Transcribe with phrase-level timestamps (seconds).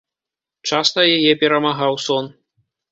[0.71, 2.37] Часта яе перамагаў сон.